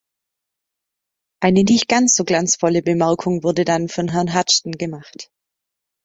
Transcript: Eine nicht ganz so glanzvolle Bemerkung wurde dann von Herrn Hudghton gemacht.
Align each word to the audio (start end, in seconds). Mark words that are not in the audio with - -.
Eine 1.43 1.61
nicht 1.61 1.87
ganz 1.87 2.15
so 2.15 2.23
glanzvolle 2.23 2.81
Bemerkung 2.81 3.43
wurde 3.43 3.65
dann 3.65 3.87
von 3.87 4.07
Herrn 4.09 4.33
Hudghton 4.33 4.71
gemacht. 4.71 5.29